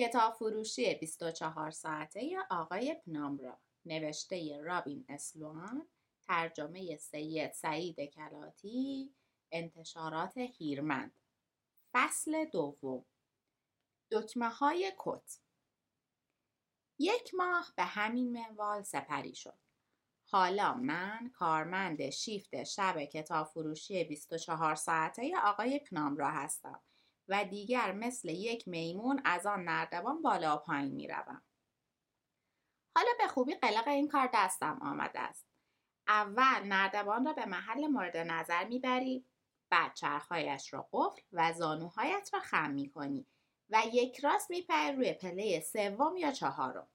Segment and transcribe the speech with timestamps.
[0.00, 5.88] کتاب فروشی 24 ساعته آقای پنامرا نوشته رابین اسلوان
[6.28, 9.14] ترجمه سید سعید کلاتی
[9.52, 11.12] انتشارات هیرمند.
[11.92, 13.04] فصل دوم.
[14.10, 15.40] دکمه های کت.
[16.98, 19.58] یک ماه به همین منوال سپری شد.
[20.26, 26.82] حالا من کارمند شیفت شب کتاب فروشی 24 ساعته آقای پنامرا هستم.
[27.30, 31.42] و دیگر مثل یک میمون از آن نردبان بالا و پایین می روم.
[32.96, 35.46] حالا به خوبی قلق این کار دستم آمده است.
[36.08, 39.24] اول نردبان را به محل مورد نظر می‌بری
[39.70, 43.26] بعد چرخهایش را قفل و زانوهایت را خم می کنی
[43.70, 46.88] و یک راست میپری روی پله سوم یا چهارم.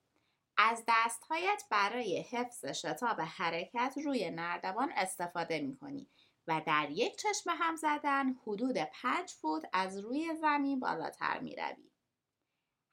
[0.56, 6.08] از دستهایت برای حفظ شتاب حرکت روی نردبان استفاده می کنی
[6.48, 11.90] و در یک چشم هم زدن حدود پنج فوت از روی زمین بالاتر می روی.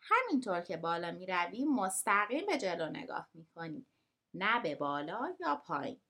[0.01, 3.87] همینطور که بالا می روی مستقیم به جلو نگاه می کنی.
[4.33, 6.01] نه به بالا یا پایین.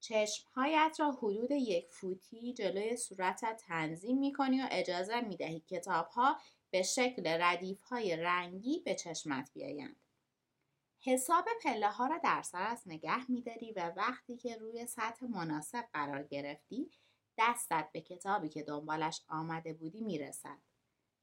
[0.00, 6.06] چشمهایت را حدود یک فوتی جلوی صورتت تنظیم می کنی و اجازه می دهی کتاب
[6.06, 6.36] ها
[6.70, 9.96] به شکل ردیف های رنگی به چشمت بیایند.
[11.00, 16.22] حساب پله ها را در سرت نگه میداری و وقتی که روی سطح مناسب قرار
[16.22, 16.90] گرفتی
[17.38, 20.58] دستت به کتابی که دنبالش آمده بودی می‌رسد.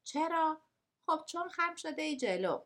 [0.04, 0.62] چرا؟
[1.06, 2.62] خب چون خم شده ای جلو.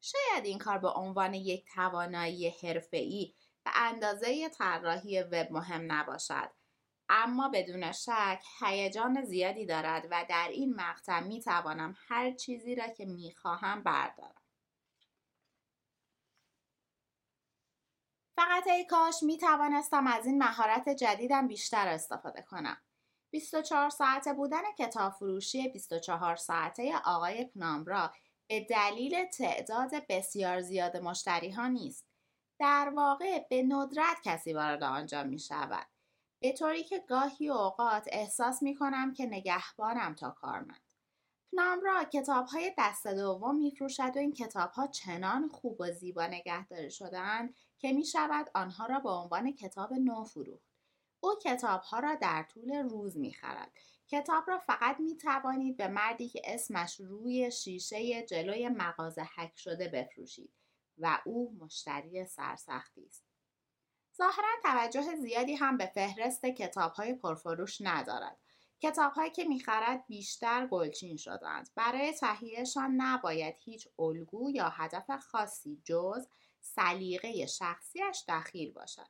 [0.00, 6.50] شاید این کار به عنوان یک توانایی حرفه‌ای به اندازه طراحی وب مهم نباشد
[7.08, 12.88] اما بدون شک هیجان زیادی دارد و در این مقطع می توانم هر چیزی را
[12.88, 14.42] که می خواهم بردارم.
[18.38, 22.76] فقط ای کاش می توانستم از این مهارت جدیدم بیشتر استفاده کنم.
[23.30, 28.12] 24 ساعته بودن کتاب فروشی 24 ساعته آقای پنامرا
[28.50, 32.06] به دلیل تعداد بسیار زیاد مشتری ها نیست.
[32.60, 35.86] در واقع به ندرت کسی وارد آنجا می شود.
[36.42, 40.87] به طوری که گاهی اوقات احساس می کنم که نگهبانم تا کارمند.
[41.52, 46.90] پنامرا کتاب های دست دوم میفروشد و این کتاب ها چنان خوب و زیبا نگهداری
[46.90, 50.68] شدهاند که می شود آنها را به عنوان کتاب نو فروخت.
[51.20, 53.72] او کتاب ها را در طول روز می خرد.
[54.08, 59.88] کتاب را فقط می توانید به مردی که اسمش روی شیشه جلوی مغازه حک شده
[59.88, 60.52] بفروشید
[60.98, 63.24] و او مشتری سرسختی است.
[64.16, 68.38] ظاهرا توجه زیادی هم به فهرست کتاب های پرفروش ندارد.
[68.80, 71.70] کتاب هایی که می‌خرد بیشتر گلچین شدند.
[71.74, 76.26] برای تهیهشان نباید هیچ الگو یا هدف خاصی جز
[76.60, 79.06] سلیقه شخصیش دخیل باشد.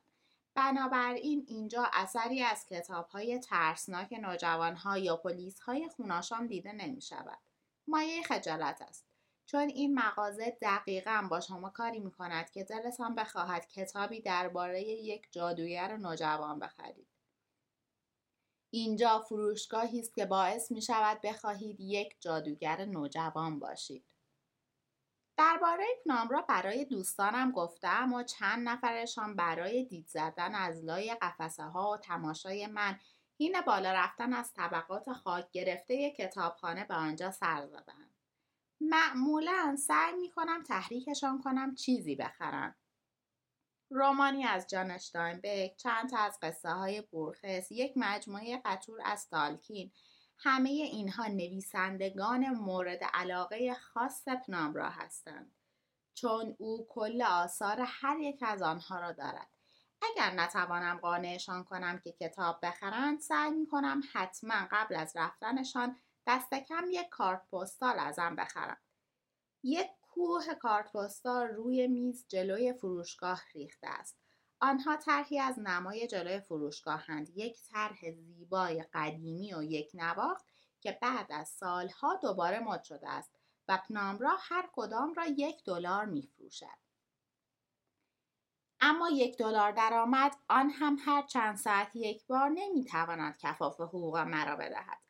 [0.53, 7.01] بنابراین اینجا اثری از کتاب های ترسناک نوجوان ها یا پلیس های خوناشان دیده نمی
[7.01, 7.39] شود.
[7.87, 9.05] مایه خجالت است.
[9.45, 15.27] چون این مغازه دقیقا با شما کاری می کند که دلتان بخواهد کتابی درباره یک
[15.31, 17.08] جادوگر نوجوان بخرید.
[18.71, 24.05] اینجا فروشگاهی است که باعث می شود بخواهید یک جادوگر نوجوان باشید.
[25.37, 31.91] درباره پنامرا برای دوستانم گفتم و چند نفرشان برای دید زدن از لای قفسه ها
[31.91, 32.99] و تماشای من
[33.37, 38.09] هین بالا رفتن از طبقات خاک گرفته کتابخانه به آنجا سر زدن.
[38.81, 42.75] معمولا سعی می کنم تحریکشان کنم چیزی بخرن.
[43.89, 49.91] رومانی از جان اشتاینبک، چند تا از قصه های بورخس، یک مجموعه قطور از تالکین،
[50.37, 55.51] همه اینها نویسندگان مورد علاقه خاص پنامرا هستند.
[56.13, 59.47] چون او کل آثار هر یک از آنها را دارد.
[60.01, 65.97] اگر نتوانم قانعشان کنم که کتاب بخرند سعی می کنم حتما قبل از رفتنشان
[66.27, 68.81] دست کم یک کارت پستال ازم بخرند.
[69.63, 69.87] یک
[70.19, 74.17] کوه کارت پستال روی میز جلوی فروشگاه ریخته است.
[74.59, 80.45] آنها طرحی از نمای جلوی فروشگاهند یک طرح زیبای قدیمی و یک نواخت
[80.81, 83.31] که بعد از سالها دوباره مد شده است
[83.67, 86.79] و پنامرا هر کدام را یک دلار میفروشد.
[88.81, 94.55] اما یک دلار درآمد آن هم هر چند ساعت یک بار نمی‌تواند کفاف حقوق مرا
[94.55, 95.08] بدهد.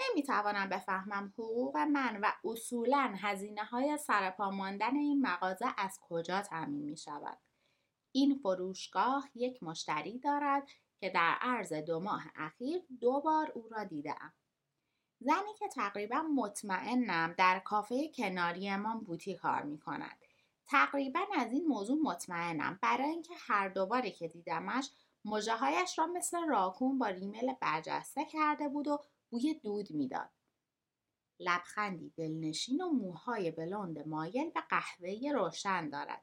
[0.00, 6.84] نمی‌توانم بفهمم حقوق من و اصولا هزینه های سرپا ماندن این مغازه از کجا تعمین
[6.84, 7.38] می شود.
[8.12, 10.68] این فروشگاه یک مشتری دارد
[11.00, 14.32] که در عرض دو ماه اخیر دو بار او را دیدم.
[15.20, 20.16] زنی که تقریبا مطمئنم در کافه کناریمان بوتی کار می کند.
[20.66, 24.90] تقریبا از این موضوع مطمئنم برای اینکه هر دوباری که دیدمش
[25.24, 28.98] مژههایش را مثل راکون با ریمل برجسته کرده بود و
[29.30, 30.30] بوی دود می‌داد.
[31.40, 36.22] لبخندی دلنشین و موهای بلند مایل به قهوه‌ای روشن دارد.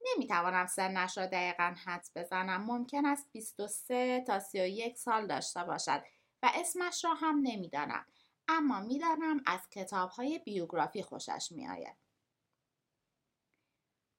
[0.00, 2.64] نمی‌توانم سنش را دقیقا حدس بزنم.
[2.64, 6.04] ممکن است 23 تا 31 سال داشته باشد
[6.42, 8.06] و اسمش را هم نمی‌دانم.
[8.48, 11.96] اما می‌دانم از کتاب های بیوگرافی خوشش میآید.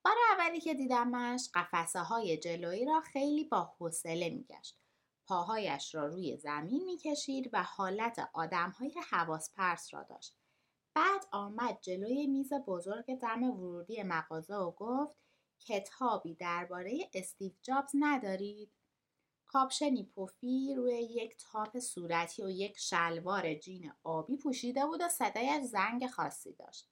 [0.06, 4.78] بار اولی که دیدمش قفسه های جلویی را خیلی با حوصله میگشت.
[5.30, 10.36] پاهایش را روی زمین می‌کشید و حالت آدم های حواس پرس را داشت.
[10.94, 15.18] بعد آمد جلوی میز بزرگ دم ورودی مغازه و گفت
[15.60, 18.72] کتابی درباره استیو جابز ندارید؟
[19.46, 25.64] کاپشنی پفی روی یک تاپ صورتی و یک شلوار جین آبی پوشیده بود و صدایش
[25.64, 26.90] زنگ خاصی داشت.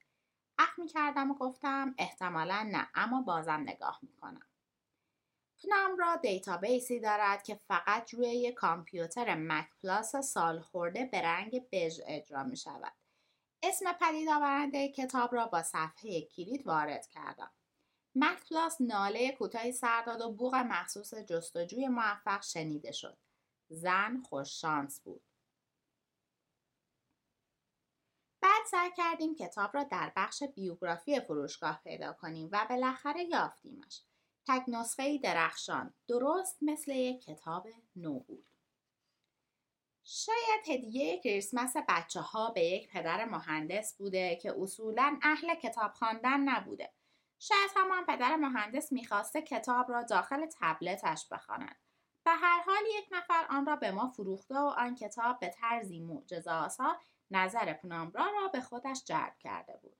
[0.57, 4.47] اخمی کردم و گفتم احتمالا نه اما بازم نگاه می کنم.
[5.63, 11.69] پنامبرا database ی دارد که فقط روی یک کامپیوتر Mac Plus سال خورده به رنگ
[11.71, 12.93] بژ اجرا می شود.
[13.63, 17.51] اسم پدید آورنده کتاب را با صفحه کلید وارد کردم.
[18.15, 23.17] مک پلاس ناله کوتاهی سر داد و بوغ مخصوص جستجوی موفق شنیده شد.
[23.69, 25.21] زن خوش شانس بود.
[28.41, 34.01] بعد سعی کردیم کتاب را در بخش بیوگرافی فروشگاه پیدا کنیم و بالاخره یافتیمش.
[34.47, 38.45] تک نسخه درخشان درست مثل یک کتاب نو بود.
[40.03, 46.39] شاید هدیه کریسمس بچه ها به یک پدر مهندس بوده که اصولا اهل کتاب خواندن
[46.39, 46.93] نبوده.
[47.39, 51.75] شاید همان پدر مهندس می‌خواسته کتاب را داخل تبلتش بخواند.
[52.25, 55.99] به هر حال یک نفر آن را به ما فروخته و آن کتاب به طرزی
[55.99, 56.97] معجزه‌آسا
[57.31, 59.97] نظر پنامبرا را به خودش جلب کرده بود.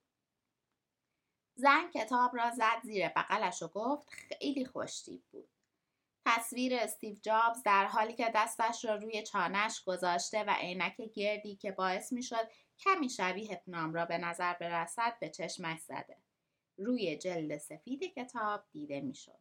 [1.60, 5.50] زن کتاب را زد زیر بغلش و گفت خیلی خوشتیب بود.
[6.26, 11.72] تصویر استیو جابز در حالی که دستش را روی چانش گذاشته و عینک گردی که
[11.72, 16.18] باعث می‌شد کمی شبیه پنام را به نظر برسد به چشمش زده.
[16.78, 19.40] روی جلد سفید کتاب دیده می‌شد.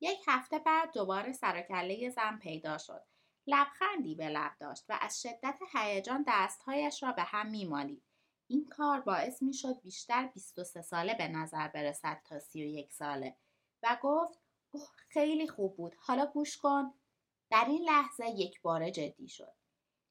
[0.00, 3.04] یک هفته بعد دوباره سرکله زن پیدا شد.
[3.46, 8.02] لبخندی به لب داشت و از شدت هیجان دستهایش را به هم میمالید.
[8.46, 13.36] این کار باعث می‌شد بیشتر 23 ساله به نظر برسد تا 31 ساله
[13.82, 14.38] و گفت
[14.70, 16.94] اوه خیلی خوب بود حالا گوش کن.
[17.50, 19.54] در این لحظه یک بار جدی شد.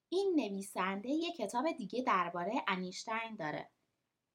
[0.08, 3.70] این نویسنده یک کتاب دیگه درباره انیشتین داره.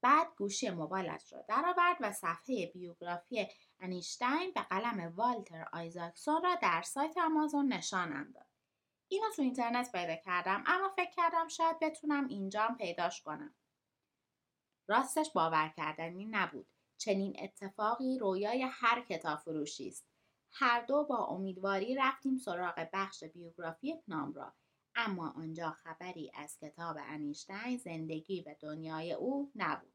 [0.01, 3.47] بعد گوشی موبایلش را درآورد و صفحه بیوگرافی
[3.79, 8.45] انیشتین به قلم والتر آیزاکسون را در سایت آمازون نشانم داد
[9.07, 13.55] اینو تو اینترنت پیدا کردم اما فکر کردم شاید بتونم اینجام پیداش کنم.
[14.89, 16.67] راستش باور کردنی نبود.
[16.97, 20.05] چنین اتفاقی رویای هر کتاب فروشی است.
[20.51, 24.53] هر دو با امیدواری رفتیم سراغ بخش بیوگرافی نام را.
[24.95, 29.93] اما آنجا خبری از کتاب انیشتین زندگی و دنیای او نبود.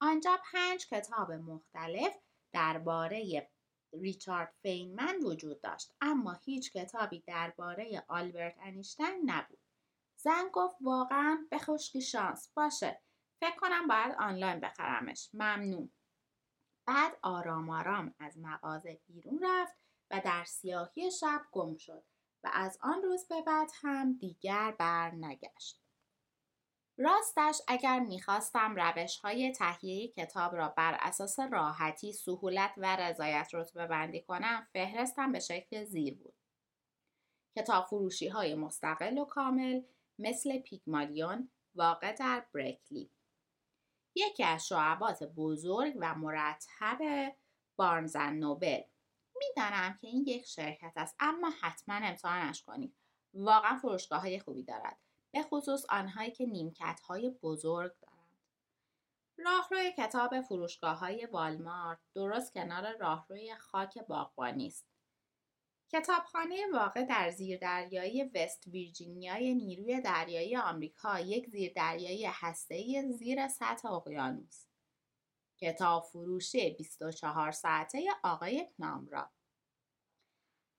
[0.00, 2.14] آنجا پنج کتاب مختلف
[2.52, 3.48] درباره
[3.92, 9.58] ریچارد فینمن وجود داشت اما هیچ کتابی درباره آلبرت انیشتین نبود.
[10.16, 13.00] زن گفت واقعا به خشکی شانس باشه.
[13.40, 15.92] فکر کنم باید آنلاین بخرمش ممنون
[16.86, 19.76] بعد آرام آرام از مغازه بیرون رفت
[20.10, 22.04] و در سیاهی شب گم شد
[22.44, 25.80] و از آن روز به بعد هم دیگر بر نگشت.
[26.98, 33.86] راستش اگر می‌خواستم روش های تهیه کتاب را بر اساس راحتی، سهولت و رضایت رتبه
[33.86, 36.34] بندی کنم فهرستم به شکل زیر بود.
[37.56, 39.82] کتاب فروشی های مستقل و کامل
[40.18, 43.10] مثل پیگمالیون واقع در برکلی
[44.14, 46.98] یکی از شعبات بزرگ و مرتب
[47.76, 48.80] بارنزن نوبل.
[49.38, 52.96] می‌دانم که این یک شرکت است اما حتما امتحانش کنید
[53.34, 54.98] واقعا فروشگاه های خوبی دارد
[55.32, 58.20] به خصوص آنهایی که نیمکت های بزرگ دارند.
[59.38, 64.89] راهروی کتاب فروشگاه های والمارت درست کنار راهروی خاک باغبانی است.
[65.92, 74.66] کتابخانه واقع در زیردریایی وست ویرجینیای نیروی دریایی آمریکا یک زیردریایی هسته‌ای زیر سطح اقیانوس.
[75.58, 79.30] کتاب فروشی 24 ساعته آقای نامرا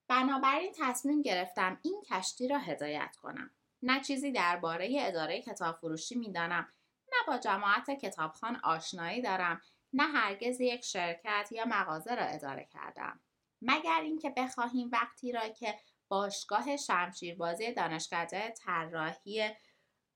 [0.08, 3.50] بنابراین تصمیم گرفتم این کشتی را هدایت کنم.
[3.82, 6.68] نه چیزی درباره اداره کتاب فروشی می‌دانم
[7.12, 9.60] نه با جماعت کتابخان آشنایی دارم
[9.92, 13.20] نه هرگز یک شرکت یا مغازه را اداره کردم.
[13.62, 15.78] مگر اینکه بخواهیم وقتی را که
[16.08, 19.50] باشگاه شمشیربازی دانشکده طراحی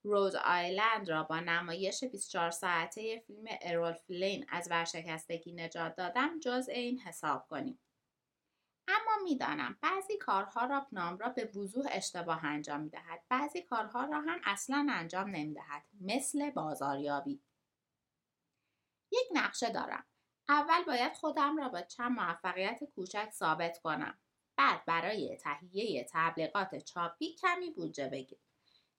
[0.02, 6.68] رود آیلند را با نمایش 24 ساعته فیلم ارول فلین از ورشکستگی نجات دادم جز
[6.68, 7.78] این حساب کنیم.
[8.88, 13.22] اما می‌دانم بعضی کارها را پنامرا به وضوح اشتباه انجام می‌دهد.
[13.28, 15.84] بعضی کارها را هم اصلا انجام نمی‌دهد.
[16.00, 17.42] مثل بازاریابی.
[19.12, 20.04] یک نقشه دارم.
[20.48, 24.18] اول باید خودم را با چند موفقیت کوچک ثابت کنم.
[24.56, 28.40] بعد برای تهیه تبلیغات چاپی کمی بودجه بگیرم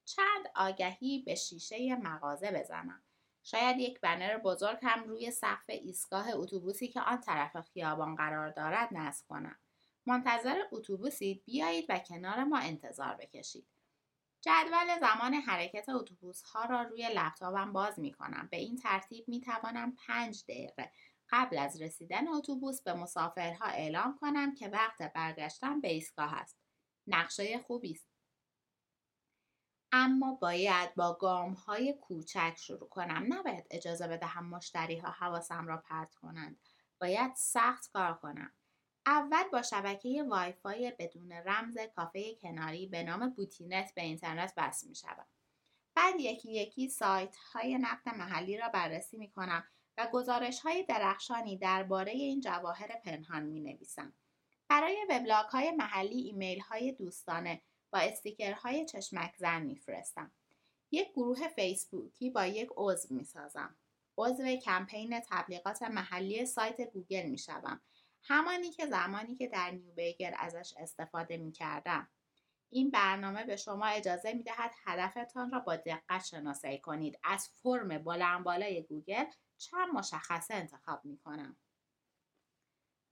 [0.05, 3.01] چند آگهی به شیشه مغازه بزنم.
[3.43, 8.89] شاید یک بنر بزرگ هم روی سقف ایستگاه اتوبوسی که آن طرف خیابان قرار دارد
[8.91, 9.55] نصب کنم.
[10.05, 13.67] منتظر اتوبوسید بیایید و کنار ما انتظار بکشید.
[14.41, 18.47] جدول زمان حرکت اتوبوس ها را روی لپتاپم باز می کنم.
[18.51, 20.91] به این ترتیب می توانم پنج دقیقه
[21.29, 26.57] قبل از رسیدن اتوبوس به مسافرها اعلام کنم که وقت برگشتن به ایستگاه است.
[27.07, 28.07] نقشه خوبی است.
[29.91, 33.25] اما باید با گام های کوچک شروع کنم.
[33.29, 36.59] نباید اجازه بدهم مشتری ها حواسم را پرت کنند.
[36.99, 38.53] باید سخت کار کنم.
[39.05, 44.95] اول با شبکه وایفای بدون رمز کافه کناری به نام بوتینت به اینترنت وصل می
[44.95, 45.27] شود.
[45.95, 49.63] بعد یکی یکی سایت های نقد محلی را بررسی می کنم
[49.97, 54.13] و گزارش های درخشانی درباره این جواهر پنهان می نویسم.
[54.67, 57.61] برای وبلاگ های محلی ایمیل های دوستانه
[57.93, 60.31] با استیکرهای چشمک زن میفرستم.
[60.91, 63.75] یک گروه فیسبوکی با یک عضو می سازم.
[64.17, 67.81] عضو کمپین تبلیغات محلی سایت گوگل می شوم.
[68.23, 72.09] همانی که زمانی که در نیوبیگل ازش استفاده می کردم.
[72.69, 77.19] این برنامه به شما اجازه می دهد هدفتان را با دقت شناسایی کنید.
[77.23, 79.25] از فرم بلند بالای گوگل
[79.57, 81.57] چند مشخصه انتخاب می کنم.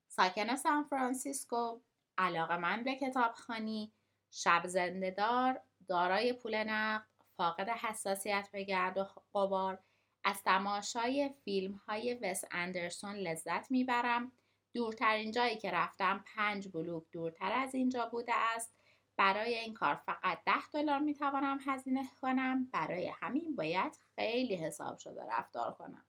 [0.08, 1.80] ساکن سان فرانسیسکو
[2.18, 3.94] علاقه من به کتابخانی
[4.32, 9.84] شب زندهدار دارای پول نقد فاقد حساسیت به گرد و غبار.
[10.24, 14.32] از تماشای فیلم های وس اندرسون لذت می‌برم.
[14.74, 18.76] دورترین جایی که رفتم پنج بلوک دورتر از اینجا بوده است.
[19.18, 22.66] برای این کار فقط ده دلار می‌توانم هزینه کنم.
[22.66, 26.06] برای همین باید خیلی حساب شده رفتار کنم.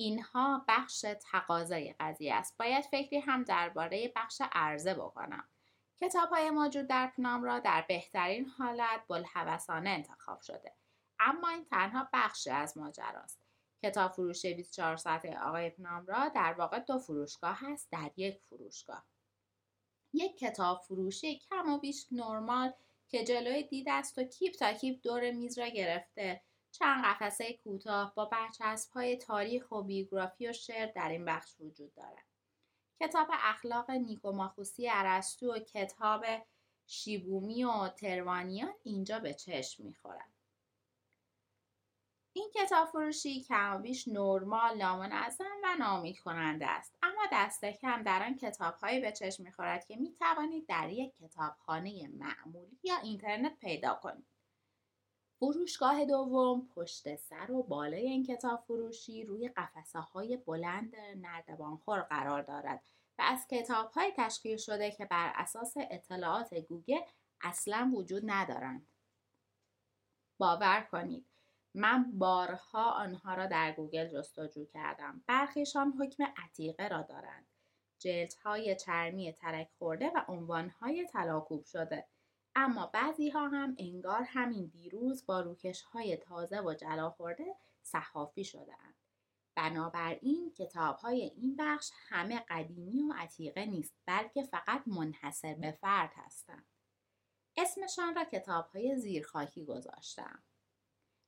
[0.00, 2.58] اینها بخش تقاضای قضیه است.
[2.58, 5.44] باید فکری هم درباره بخش عرضه بکنم.
[6.00, 10.72] کتاب های موجود در پنام را در بهترین حالت بلحوثانه انتخاب شده.
[11.20, 13.40] اما این تنها بخشی از ماجراست.
[13.82, 19.04] کتاب فروش 24 ساعته آقای پنام را در واقع دو فروشگاه هست در یک فروشگاه.
[20.12, 22.72] یک کتاب فروشی کم و بیش نرمال
[23.08, 26.40] که جلوی دید است و کیپ تا کیپ دور میز را گرفته
[26.72, 31.94] چند قفسه کوتاه با برچسب های تاریخ و بیوگرافی و شعر در این بخش وجود
[31.94, 32.24] دارد.
[33.00, 36.24] کتاب اخلاق نیکوماخوسی ارسطو و کتاب
[36.86, 40.30] شیبومی و تروانیان اینجا به چشم می‌خورد.
[42.32, 46.94] این کتاب فروشی کمابیش نرمال نامنظم و نامید کننده است.
[47.02, 52.78] اما دست کم در آن کتابهایی به چشم می‌خورد که می‌توانید در یک کتابخانه معمولی
[52.82, 54.26] یا اینترنت پیدا کنید.
[55.40, 62.42] فروشگاه دوم پشت سر و بالای این کتاب فروشی روی قفسه های بلند نردبانخور قرار
[62.42, 62.82] دارد
[63.18, 67.00] و از کتاب های تشکیل شده که بر اساس اطلاعات گوگل
[67.40, 68.86] اصلا وجود ندارند.
[70.38, 71.26] باور کنید
[71.74, 75.24] من بارها آنها را در گوگل جستجو کردم.
[75.26, 77.46] برخیشان حکم عتیقه را دارند.
[78.44, 82.06] های چرمی ترک خورده و های طلاکوب شده.
[82.54, 88.44] اما بعضی ها هم انگار همین دیروز با روکش های تازه و جلا خورده صحافی
[88.44, 88.94] شده اند.
[89.54, 96.12] بنابراین کتاب های این بخش همه قدیمی و عتیقه نیست بلکه فقط منحصر به فرد
[96.14, 96.66] هستند.
[97.56, 100.42] اسمشان را کتاب های زیرخاکی گذاشتم.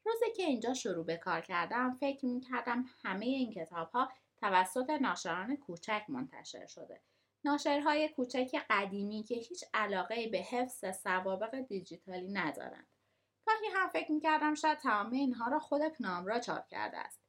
[0.05, 4.91] روزی که اینجا شروع به کار کردم فکر می کردم همه این کتاب ها توسط
[4.91, 7.01] ناشران کوچک منتشر شده.
[7.45, 12.89] ناشرهای کوچک قدیمی که هیچ علاقه به حفظ سوابق دیجیتالی ندارند.
[13.47, 17.23] گاهی هم فکر می کردم شاید تمام اینها را خود پنامرا چاپ کرده است.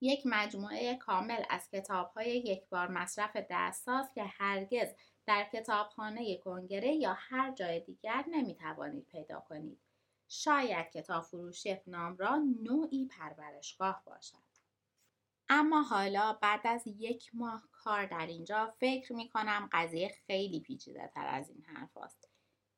[0.00, 1.68] یک مجموعه کامل از
[2.16, 4.88] های یک بار مصرف دستساز که هرگز
[5.26, 9.80] در کتابخانه کنگره یا هر جای دیگر نمی توانید پیدا کنید.
[10.28, 14.54] شاید کتاب فروشی نام را نوعی پرورشگاه باشد.
[15.48, 21.10] اما حالا بعد از یک ماه کار در اینجا فکر می کنم قضیه خیلی پیچیده
[21.14, 22.28] تر از این حرف است.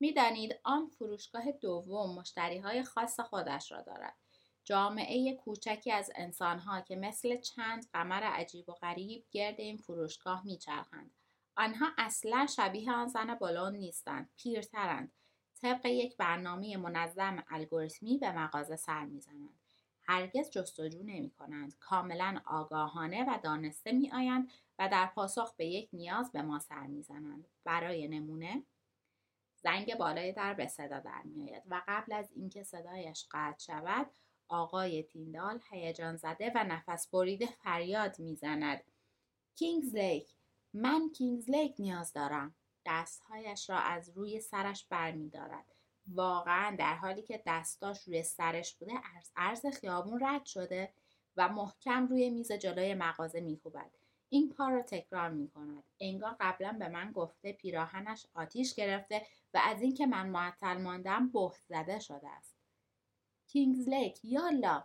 [0.01, 4.17] می‌دانید آن فروشگاه دوم مشتری های خاص خودش را دارد.
[4.65, 11.11] جامعه کوچکی از انسانها که مثل چند قمر عجیب و غریب گرد این فروشگاه میچرخند
[11.57, 15.13] آنها اصلا شبیه آن زن بلون نیستند پیرترند
[15.61, 19.61] طبق یک برنامه منظم الگوریتمی به مغازه سر می‌زنند
[20.03, 21.77] هرگز جستجو نمی کنند.
[21.81, 26.87] کاملا آگاهانه و دانسته می آیند و در پاسخ به یک نیاز به ما سر
[26.87, 27.49] می زنند.
[27.65, 28.63] برای نمونه
[29.57, 34.11] زنگ بالای در به صدا در می آید و قبل از اینکه صدایش قطع شود
[34.49, 38.85] آقای تیندال هیجان زده و نفس بریده فریاد می‌زند.
[39.57, 40.37] کینگز لیک
[40.75, 42.55] من کینگز لیک نیاز دارم.
[42.87, 45.65] دستهایش را از روی سرش برمیدارد.
[46.07, 50.93] واقعا در حالی که دستاش روی سرش بوده از عرض خیابون رد شده
[51.37, 53.91] و محکم روی میز جلوی مغازه میکوبد.
[54.29, 55.85] این کار را تکرار می کند.
[56.01, 61.61] انگار قبلا به من گفته پیراهنش آتیش گرفته و از اینکه من معطل ماندم بهت
[61.69, 62.57] زده شده است.
[63.47, 64.85] کینگز لیک یالا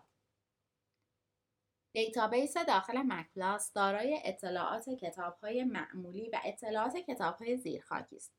[1.93, 8.33] database داخل Mac Plus دارای اطلاعات کتابهای معمولی و اطلاعات کتابهای زیرخاکی است.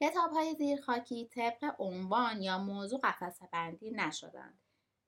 [0.00, 4.58] کتابهای زیرخاکی طبق عنوان یا موضوع قفسه بندی نشدند.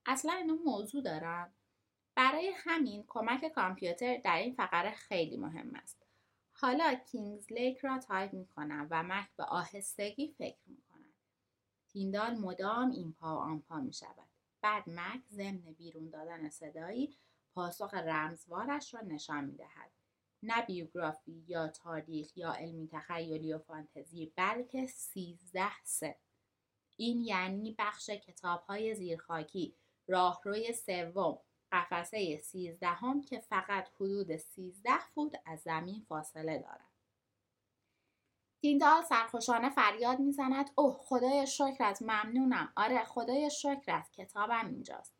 [0.07, 1.54] اصلا اینو موضوع دارن.
[2.14, 6.02] برای همین کمک کامپیوتر در این فقره خیلی مهم است.
[6.52, 11.14] حالا کینگز لیک را تایپ می کنم و Mac به آهستگی فکر می کند.
[11.88, 14.28] تیندال مدام این پا و آن پا می شود.
[14.61, 17.16] بعد Mac ضمن بیرون دادن صدایی
[17.54, 19.90] پاسخ رمزوارش را نشان می دهد.
[20.42, 26.16] نه بیوگرافی یا تاریخ یا علمی تخیلی و فانتزی بلکه سیزده سه.
[26.97, 29.75] این یعنی بخش کتاب های زیرخاکی
[30.06, 31.38] راهروی سوم
[31.75, 36.88] قفسه سیزدهم که فقط حدود سیزده فوت از زمین فاصله دارد.
[38.61, 42.73] تیندال سرخوشانه فریاد می‌زند اوه خدای شکرت ممنونم.
[42.76, 45.14] آره خدای شکرت کتابم اینجاست.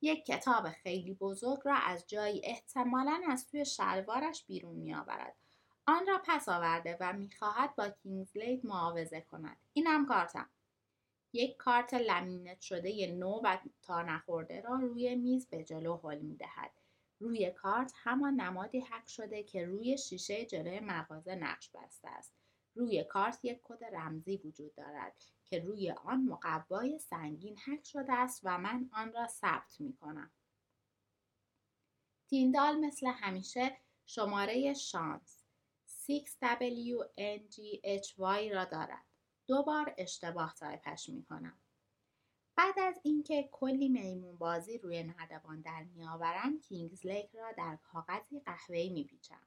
[0.00, 5.36] یک کتاب خیلی بزرگ را از جایی احتمالا از توی شلوارش بیرون میآورد.
[5.86, 9.56] آن را پس آورده و می‌خواهد با کینگزلید معاوضه کند.
[9.72, 10.48] اینم کارتم.
[11.34, 16.36] یک کارت لمینت شده نو و تا نخورده را روی میز به جلو حل می
[16.36, 16.70] دهد.
[17.18, 22.34] روی کارت همان نمادی حک شده که روی شیشه جلوی مغازه نقش بسته است.
[22.74, 28.40] روی کارت یک کد رمزی وجود دارد که روی آن مقوای سنگین حک شده است
[28.44, 30.32] و من آن را ثبت می کنم.
[32.28, 35.44] تیندال مثل همیشه شماره شانس
[35.88, 36.92] 6WNGHY
[38.52, 39.13] را دارد.
[39.46, 41.58] دو بار اشتباه تایپش می‌کنم.
[42.56, 48.40] بعد از اینکه کلی میمون بازی روی نردبان در میآورم کینگز لیک را در کاغذی
[48.40, 49.40] قهوه‌ای میپیچم.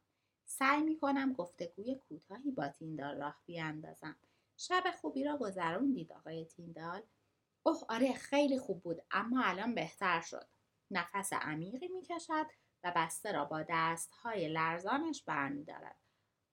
[0.45, 4.15] سعی می‌کنم گفتگوی کوتاهی با تیندال راه بیاندازم.
[4.57, 7.03] شب خوبی را گذروندید آقای تیندال؟
[7.63, 10.47] اوه آره خیلی خوب بود اما الان بهتر شد.
[10.91, 12.45] نفس عمیقی می‌کشد
[12.83, 15.95] و بسته را با دستهای لرزانش برمیدارد.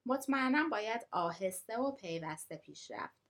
[0.05, 3.24] مطمئنم باید آهسته و پیوسته پیش رفت.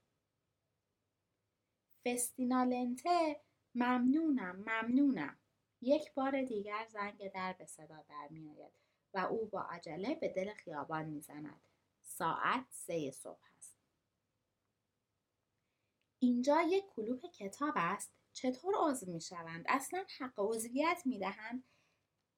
[2.06, 3.40] فستینالنته
[3.74, 5.36] ممنونم ممنونم
[5.80, 8.72] یک بار دیگر زنگ در به صدا در می آید
[9.14, 11.60] و او با عجله به دل خیابان می زند.
[12.02, 13.76] ساعت سه صبح است.
[16.18, 18.12] اینجا یک کلوپ کتاب است.
[18.32, 21.64] چطور عضو می شوند؟ اصلا حق عضویت می دهند؟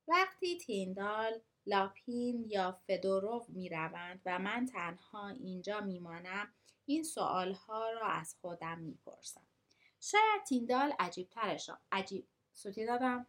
[0.09, 6.53] وقتی تیندال، لاپین یا فدورو می روند و من تنها اینجا می مانم
[6.87, 9.48] این سوال ها را از خودم می پرسم.
[10.01, 13.27] شاید تیندال عجیب ترش عجیب سوتی دادم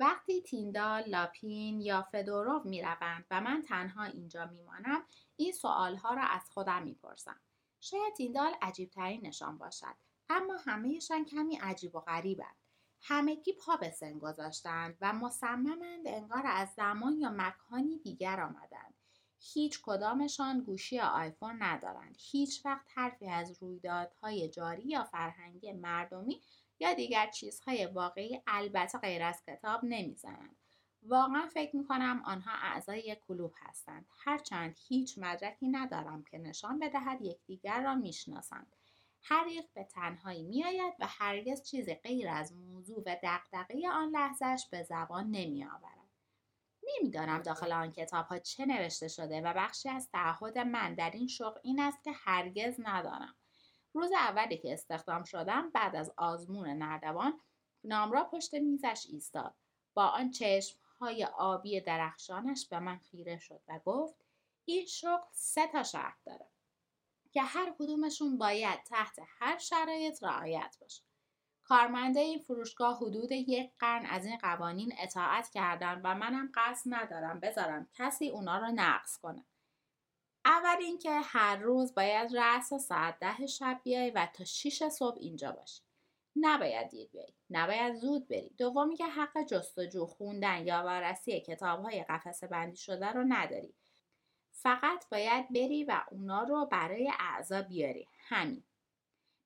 [0.00, 5.04] وقتی تیندال، لاپین یا فدوروف می روند و من تنها اینجا می مانم
[5.36, 7.40] این سوال ها را از خودم می پرسم.
[7.80, 9.94] شاید تیندال عجیب ترین نشان باشد
[10.28, 12.56] اما همهشان کمی عجیب و غریبند.
[13.00, 18.94] همگی پا به سن گذاشتند و مصممند انگار از زمان یا مکانی دیگر آمدند.
[19.40, 22.16] هیچ کدامشان گوشی آیفون ندارند.
[22.18, 26.40] هیچ وقت حرفی از رویدادهای جاری یا فرهنگی مردمی
[26.80, 30.56] یا دیگر چیزهای واقعی البته غیر از کتاب نمی‌زنند.
[31.02, 34.06] واقعا فکر می‌کنم آنها اعضای یک کلوب هستند.
[34.24, 38.76] هرچند هیچ مدرکی ندارم که نشان بدهد یکدیگر را می‌شناسند.
[39.22, 44.66] هر یک به تنهایی میآید و هرگز چیزی غیر از موضوع و دقدقه آن لحظهش
[44.70, 45.97] به زبان نمیآورد.
[46.96, 51.28] نمی‌دانم داخل آن کتاب ها چه نوشته شده و بخشی از تعهد من در این
[51.28, 53.34] شغل این است که هرگز ندانم.
[53.92, 57.40] روز اولی که استخدام شدم بعد از آزمون نردبان
[57.84, 59.54] نامرا پشت میزش ایستاد.
[59.94, 64.14] با آن چشم های آبی درخشانش به من خیره شد و گفت
[64.64, 66.46] این شغل سه تا شرط داره
[67.32, 71.07] که هر کدومشون باید تحت هر شرایط رعایت باشه.
[71.68, 77.40] کارمنده این فروشگاه حدود یک قرن از این قوانین اطاعت کردن و منم قصد ندارم
[77.40, 79.44] بذارم کسی اونا رو نقض کنه.
[80.44, 85.52] اول اینکه هر روز باید رأس ساعت ده شب بیای و تا 6 صبح اینجا
[85.52, 85.82] باشی.
[86.36, 88.50] نباید دیر بیایی نباید زود بری.
[88.58, 93.74] دومی که حق جستجو خوندن یا وارسی کتاب های قفسه بندی شده رو نداری.
[94.52, 98.08] فقط باید بری و اونا رو برای اعضا بیاری.
[98.28, 98.64] همین.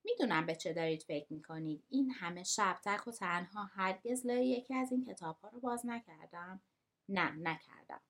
[0.04, 1.84] می‌دونم به چه دارید فکر می‌کنید.
[1.90, 5.86] این همه شب تک و تنها هرگز لای یکی از این کتاب ها رو باز
[5.86, 6.60] نکردم.
[7.08, 8.00] نه نکردم.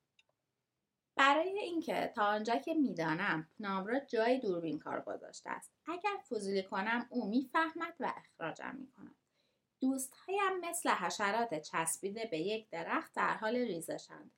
[1.15, 5.71] برای اینکه تا آنجا که می‌دانم نامرا جای دوربین کار گذاشته است.
[5.85, 9.15] اگر فضولی کنم او می‌فهمد و اخراجم می‌کند.
[9.79, 14.31] دوستهایم مثل حشرات چسبیده به یک درخت در حال ریزشند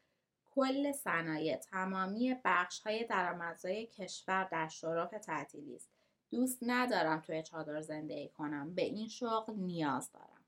[0.56, 5.95] کل صنایع تمامی بخش های درآمدزای کشور در شرف تعطیلی است.
[6.32, 8.76] دوست ندارم توی چادر زندگی کنم.
[8.76, 10.46] به این شغل نیاز دارم.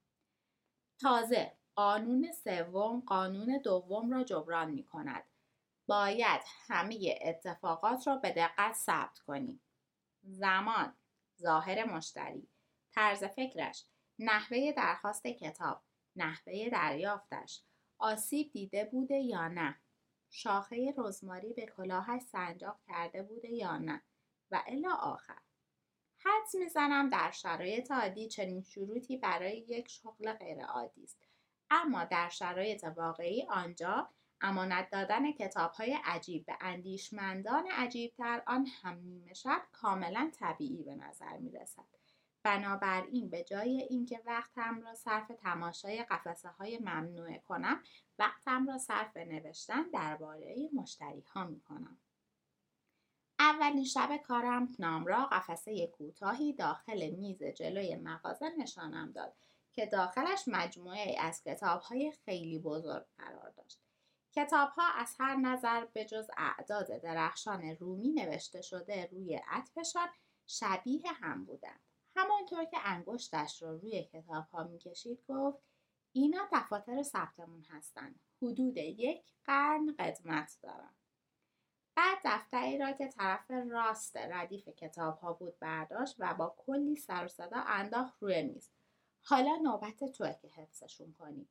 [1.00, 5.24] تازه قانون سوم قانون دوم را جبران می کند
[5.88, 9.62] باید همه اتفاقات را به دقت ثبت کنیم.
[10.24, 10.94] زمان
[11.42, 12.48] ظاهر مشتری
[12.92, 13.86] طرز فکرش
[14.20, 15.82] نحوه درخواست کتاب
[16.16, 17.62] نحوه دریافتش
[17.98, 19.76] آسیب دیده بوده یا نه
[20.30, 24.02] شاخه رزماری به کلاهش سنجاق کرده بوده یا نه
[24.52, 25.42] و الا آخر.
[26.18, 31.18] حدس می‌زنم در شرایط عادی چنین شروطی برای یک شغل غیرعادی است
[31.70, 34.10] اما در شرایط واقعی آنجا
[34.42, 40.96] امانت دادن کتاب های عجیب به اندیشمندان عجیبتر آن هم نیمه شب کاملا طبیعی به
[40.96, 41.86] نظر می رسد.
[42.44, 47.84] بنابراین به جای اینکه وقتم را صرف تماشای قفسه های ممنوعه کنم
[48.20, 51.98] وقتم را صرف نوشتن درباره مشتری ها می کنم.
[53.40, 59.34] اولین شب کارم را قفسه کوتاهی داخل میز جلوی مغازه نشانم داد
[59.74, 63.80] که داخلش مجموعه از کتاب های خیلی بزرگ قرار داشت.
[64.32, 70.08] کتاب ها از هر نظر به جز اعداد درخشان رومی نوشته شده روی عطفشان
[70.48, 71.80] شبیه هم بودند.
[72.16, 75.58] همانطور که انگشتش را رو روی کتاب ها می‌کشید گفت
[76.12, 78.20] اینا دفاتر ثبتمون هستند.
[78.42, 80.96] حدود یک قرن قدمت دارند.
[81.98, 87.26] بعد دفتری را که طرف راست ردیف کتاب ها بود برداشت و با کلی سر
[87.26, 88.72] و صدا انداخت روی میز.
[89.22, 91.50] حالا نوبت توه که حفظشون کنی.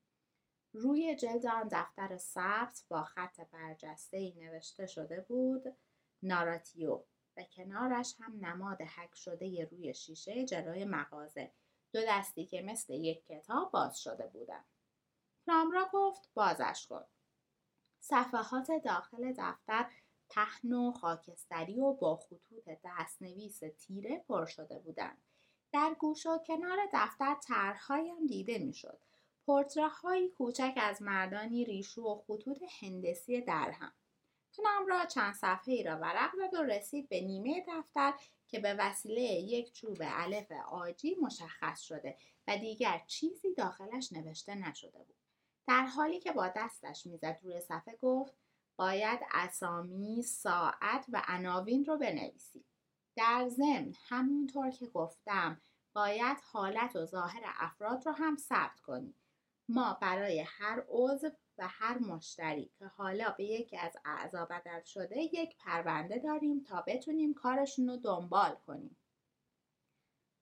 [0.73, 5.77] روی جلد آن دفتر ثبت با خط برجسته ای نوشته شده بود
[6.23, 7.05] ناراتیو
[7.37, 11.53] و کنارش هم نماد حک شده روی شیشه جلوی مغازه
[11.93, 14.65] دو دستی که مثل یک کتاب باز شده بودن.
[15.47, 17.05] رامرا گفت بازش کن.
[18.01, 19.87] صفحات داخل دفتر
[20.29, 25.19] پهن و خاکستری و با خطوط دستنویس تیره پر شده بودند.
[25.73, 28.99] در گوش و کنار دفتر طرحهایم دیده می‌شد.
[29.47, 33.93] پورترههایی کوچک از مردانی ریشو و خطوط هندسی درهم.
[34.53, 38.15] تونم را چند صفحه ای را ورق زد و رسید به نیمه دفتر
[38.49, 42.17] که به وسیله یک چوب علف آجی مشخص شده
[42.49, 45.17] و دیگر چیزی داخلش نوشته نشده بود.
[45.67, 48.35] در حالی که با دستش می‌زد روی صفحه گفت
[48.77, 52.65] باید اسامی، ساعت و عناوین رو بنویسی.
[53.17, 55.61] در ضمن همونطور که گفتم
[55.93, 59.15] باید حالت و ظاهر افراد رو هم ثبت کنی.
[59.69, 65.19] ما برای هر عضو و هر مشتری که حالا به یکی از اعضا بدل شده
[65.19, 68.97] یک پرونده داریم تا بتونیم کارشون رو دنبال کنیم.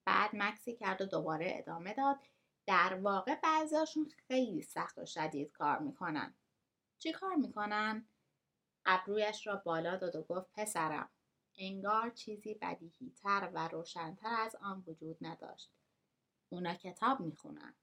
[0.07, 2.18] بعد مکسی کرد و دوباره ادامه داد
[2.66, 6.35] در واقع بعضیاشون خیلی سخت و شدید کار می‌کنن.
[6.99, 8.09] چی کار می‌کنن؟
[8.87, 11.11] ابرویش را بالا داد و گفت پسرم
[11.59, 15.73] انگار چیزی بدیهیتر و روشنتر از آن وجود نداشت.
[16.49, 17.75] اونا کتاب می‌خونن.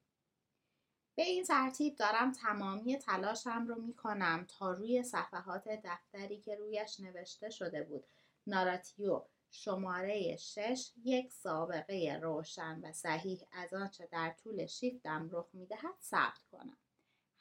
[1.15, 7.49] به این ترتیب دارم تمامی تلاشم رو می‌کنم تا روی صفحات دفتری که رویش نوشته
[7.49, 8.07] شده بود
[8.47, 15.95] ناراتیو شماره شش یک سابقه روشن و صحیح از آنچه در طول شیفتم رخ می‌دهد
[16.01, 16.77] ثبت کنم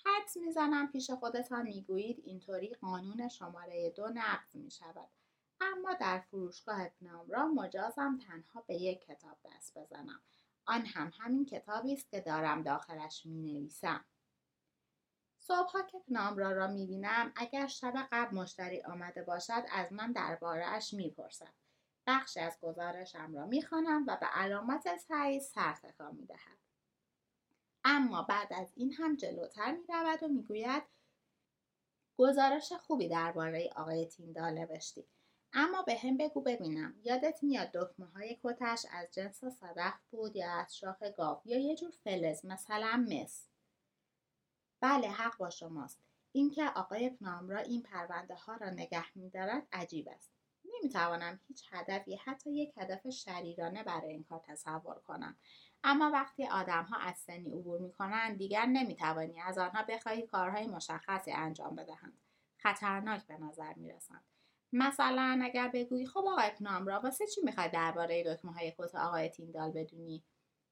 [0.07, 5.09] حدس می‌زنم پیش خودتان می‌گویید اینطوری قانون شماره دو نقض می شود
[5.61, 6.89] اما در فروشگاه
[7.29, 10.23] را مجازم تنها به یک کتاب دست بزنم
[10.67, 14.05] آن هم همین کتابی است که دارم داخلش می نویسم.
[15.39, 20.95] صبحها که نامرا را می بینم اگر شب قبل مشتری آمده باشد از من دربارهاش
[20.95, 21.55] می پرسد.
[22.07, 26.59] بخشی از گزارشم را می خوانم و به علامت تایید سر تکان می دهد.
[27.85, 30.83] اما بعد از این هم جلوتر می رود و می گوید
[32.16, 35.05] گزارش خوبی درباره آقای تیندال نوشتی.
[35.53, 36.95] اما به هم بگو ببینم.
[37.03, 41.77] یادت میاد دکمه های کتش از جنس صدف بود یا از شاخ گاو یا یه
[41.77, 43.47] جور فلز مثلا مس؟
[44.81, 45.99] بله حق با شماست.
[46.33, 50.31] اینکه آقای پنامرا این پرونده ها را نگه میدارد عجیب است.
[50.64, 55.37] نمی‌توانم هیچ هدفی حتی یک هدف شریرانه برای این کار تصور کنم.
[55.85, 61.75] اما وقتی آدمها از سنی عبور می‌کنند دیگر نمی‌توانی از آنها بخواهی کارهای مشخصی انجام
[61.75, 62.21] بدهند.
[62.57, 64.25] خطرناک به نظر می‌رسند.
[64.73, 66.51] مثلا اگر بگویی خب آقای
[66.87, 70.25] را واسه چی می‌خوای درباره دکمه های کت آقای تیندال بدونی؟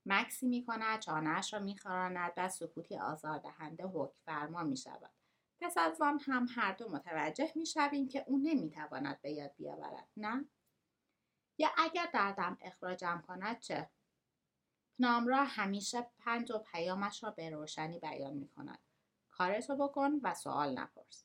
[0.06, 5.10] مکسی می‌کند چانهاش را میخوراند و سکوتی آزاردهنده حکم فرما می‌شود.
[5.60, 10.44] پس از آن هم هر دو متوجه می‌شویم که او نمی‌تواند به یاد بیاورد نه؟
[11.58, 13.90] یا اگر دردم اخراجم کند چه؟
[15.28, 18.78] را همیشه پند و پیامش را به روشنی بیان می کند.
[19.30, 21.24] کارتو بکن و سوال نپرس.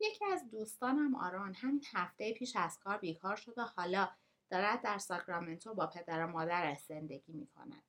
[0.00, 4.08] یکی از دوستانم آران همین هفته پیش از کار بیکار شد و حالا
[4.50, 7.82] دارد در ساکرامنتو با پدر و مادرش زندگی می کند.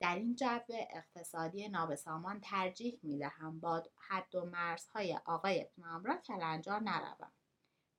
[0.00, 5.68] در این جو اقتصادی نابسامان ترجیح می دهم با حد و مرزهای آقای
[6.04, 7.32] را کلنجار نروم.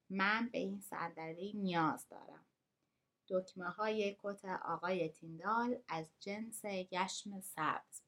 [0.10, 2.46] من به این صندلی نیاز دارم.
[3.30, 8.05] دکمه های کت آقای تیندال از جنس گشم سبز.